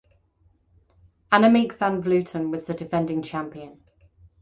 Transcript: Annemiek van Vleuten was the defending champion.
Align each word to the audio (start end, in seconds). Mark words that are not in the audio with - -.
Annemiek 1.37 1.77
van 1.77 2.01
Vleuten 2.01 2.49
was 2.49 2.63
the 2.63 2.73
defending 2.73 3.21
champion. 3.21 3.83